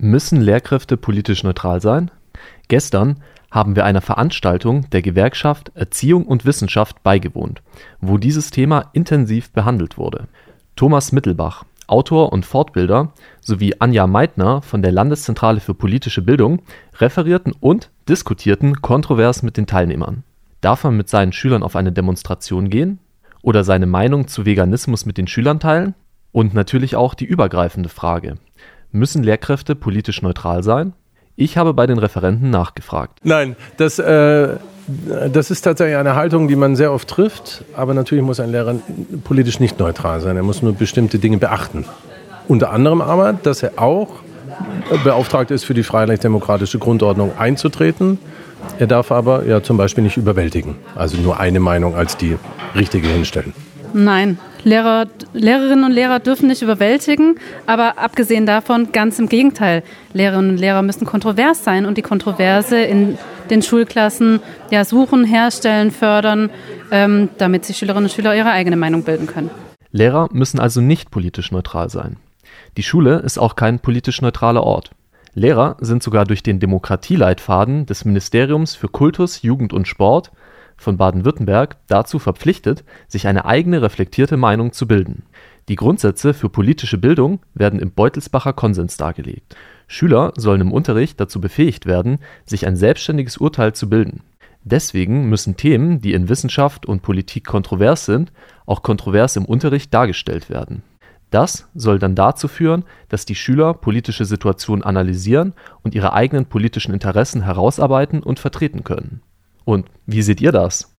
Müssen 0.00 0.40
Lehrkräfte 0.40 0.96
politisch 0.96 1.42
neutral 1.42 1.80
sein? 1.80 2.12
Gestern 2.68 3.16
haben 3.50 3.74
wir 3.74 3.84
einer 3.84 4.00
Veranstaltung 4.00 4.88
der 4.90 5.02
Gewerkschaft 5.02 5.72
Erziehung 5.74 6.24
und 6.24 6.44
Wissenschaft 6.44 7.02
beigewohnt, 7.02 7.62
wo 8.00 8.16
dieses 8.16 8.52
Thema 8.52 8.90
intensiv 8.92 9.50
behandelt 9.50 9.98
wurde. 9.98 10.28
Thomas 10.76 11.10
Mittelbach, 11.10 11.64
Autor 11.88 12.32
und 12.32 12.46
Fortbilder, 12.46 13.12
sowie 13.40 13.74
Anja 13.80 14.06
Meitner 14.06 14.62
von 14.62 14.82
der 14.82 14.92
Landeszentrale 14.92 15.58
für 15.58 15.74
politische 15.74 16.22
Bildung 16.22 16.62
referierten 17.00 17.52
und 17.58 17.90
diskutierten 18.08 18.80
kontrovers 18.80 19.42
mit 19.42 19.56
den 19.56 19.66
Teilnehmern. 19.66 20.22
Darf 20.60 20.84
man 20.84 20.96
mit 20.96 21.08
seinen 21.08 21.32
Schülern 21.32 21.64
auf 21.64 21.74
eine 21.74 21.90
Demonstration 21.90 22.70
gehen? 22.70 23.00
Oder 23.42 23.64
seine 23.64 23.86
Meinung 23.86 24.28
zu 24.28 24.46
Veganismus 24.46 25.06
mit 25.06 25.18
den 25.18 25.26
Schülern 25.26 25.58
teilen? 25.58 25.94
Und 26.30 26.54
natürlich 26.54 26.94
auch 26.94 27.14
die 27.14 27.24
übergreifende 27.24 27.88
Frage, 27.88 28.36
Müssen 28.92 29.22
Lehrkräfte 29.22 29.74
politisch 29.74 30.22
neutral 30.22 30.62
sein? 30.62 30.92
Ich 31.36 31.56
habe 31.56 31.72
bei 31.72 31.86
den 31.86 31.98
Referenten 31.98 32.50
nachgefragt. 32.50 33.20
Nein, 33.22 33.54
das, 33.76 33.98
äh, 33.98 34.56
das 35.32 35.50
ist 35.50 35.62
tatsächlich 35.62 35.96
eine 35.96 36.16
Haltung, 36.16 36.48
die 36.48 36.56
man 36.56 36.74
sehr 36.74 36.92
oft 36.92 37.08
trifft. 37.08 37.64
Aber 37.76 37.94
natürlich 37.94 38.24
muss 38.24 38.40
ein 38.40 38.50
Lehrer 38.50 38.74
politisch 39.24 39.60
nicht 39.60 39.78
neutral 39.78 40.20
sein. 40.20 40.36
Er 40.36 40.42
muss 40.42 40.62
nur 40.62 40.72
bestimmte 40.72 41.18
Dinge 41.18 41.38
beachten. 41.38 41.84
Unter 42.48 42.72
anderem 42.72 43.00
aber, 43.00 43.34
dass 43.34 43.62
er 43.62 43.72
auch 43.76 44.08
beauftragt 45.04 45.50
ist, 45.50 45.64
für 45.64 45.74
die 45.74 45.82
freiheitlich-demokratische 45.82 46.78
Grundordnung 46.78 47.36
einzutreten. 47.38 48.18
Er 48.78 48.86
darf 48.86 49.12
aber 49.12 49.44
ja 49.44 49.62
zum 49.62 49.76
Beispiel 49.76 50.02
nicht 50.02 50.16
überwältigen. 50.16 50.76
Also 50.96 51.18
nur 51.18 51.38
eine 51.38 51.60
Meinung 51.60 51.94
als 51.94 52.16
die 52.16 52.36
richtige 52.74 53.08
hinstellen. 53.08 53.52
Nein, 53.92 54.38
Lehrer, 54.64 55.06
Lehrerinnen 55.32 55.84
und 55.84 55.92
Lehrer 55.92 56.18
dürfen 56.18 56.48
nicht 56.48 56.62
überwältigen, 56.62 57.36
aber 57.66 57.98
abgesehen 57.98 58.46
davon 58.46 58.92
ganz 58.92 59.18
im 59.18 59.28
Gegenteil. 59.28 59.82
Lehrerinnen 60.12 60.52
und 60.52 60.56
Lehrer 60.58 60.82
müssen 60.82 61.06
kontrovers 61.06 61.64
sein 61.64 61.86
und 61.86 61.96
die 61.96 62.02
Kontroverse 62.02 62.80
in 62.80 63.18
den 63.50 63.62
Schulklassen 63.62 64.40
ja, 64.70 64.84
suchen, 64.84 65.24
herstellen, 65.24 65.90
fördern, 65.90 66.50
ähm, 66.90 67.28
damit 67.38 67.64
sich 67.64 67.78
Schülerinnen 67.78 68.04
und 68.04 68.12
Schüler 68.12 68.34
ihre 68.34 68.50
eigene 68.50 68.76
Meinung 68.76 69.02
bilden 69.04 69.26
können. 69.26 69.50
Lehrer 69.90 70.28
müssen 70.32 70.60
also 70.60 70.80
nicht 70.80 71.10
politisch 71.10 71.50
neutral 71.50 71.88
sein. 71.88 72.16
Die 72.76 72.82
Schule 72.82 73.16
ist 73.20 73.38
auch 73.38 73.56
kein 73.56 73.78
politisch 73.80 74.20
neutraler 74.20 74.62
Ort. 74.62 74.90
Lehrer 75.34 75.76
sind 75.80 76.02
sogar 76.02 76.24
durch 76.24 76.42
den 76.42 76.60
Demokratieleitfaden 76.60 77.86
des 77.86 78.04
Ministeriums 78.04 78.74
für 78.74 78.88
Kultus, 78.88 79.42
Jugend 79.42 79.72
und 79.72 79.86
Sport 79.86 80.30
von 80.78 80.96
Baden-Württemberg 80.96 81.76
dazu 81.88 82.18
verpflichtet, 82.18 82.84
sich 83.08 83.26
eine 83.26 83.44
eigene 83.44 83.82
reflektierte 83.82 84.36
Meinung 84.36 84.72
zu 84.72 84.86
bilden. 84.86 85.24
Die 85.68 85.76
Grundsätze 85.76 86.32
für 86.32 86.48
politische 86.48 86.96
Bildung 86.96 87.40
werden 87.52 87.78
im 87.78 87.92
Beutelsbacher 87.92 88.54
Konsens 88.54 88.96
dargelegt. 88.96 89.54
Schüler 89.86 90.32
sollen 90.36 90.62
im 90.62 90.72
Unterricht 90.72 91.20
dazu 91.20 91.40
befähigt 91.40 91.84
werden, 91.84 92.20
sich 92.46 92.66
ein 92.66 92.76
selbstständiges 92.76 93.36
Urteil 93.36 93.74
zu 93.74 93.90
bilden. 93.90 94.22
Deswegen 94.64 95.28
müssen 95.28 95.56
Themen, 95.56 96.00
die 96.00 96.14
in 96.14 96.28
Wissenschaft 96.28 96.86
und 96.86 97.02
Politik 97.02 97.46
kontrovers 97.46 98.06
sind, 98.06 98.32
auch 98.64 98.82
kontrovers 98.82 99.36
im 99.36 99.44
Unterricht 99.44 99.92
dargestellt 99.92 100.48
werden. 100.48 100.82
Das 101.30 101.68
soll 101.74 101.98
dann 101.98 102.14
dazu 102.14 102.48
führen, 102.48 102.84
dass 103.10 103.26
die 103.26 103.34
Schüler 103.34 103.74
politische 103.74 104.24
Situationen 104.24 104.82
analysieren 104.82 105.52
und 105.82 105.94
ihre 105.94 106.14
eigenen 106.14 106.46
politischen 106.46 106.94
Interessen 106.94 107.42
herausarbeiten 107.42 108.22
und 108.22 108.38
vertreten 108.38 108.84
können 108.84 109.20
und 109.68 109.90
wie 110.06 110.22
seht 110.22 110.40
ihr 110.40 110.50
das? 110.50 110.96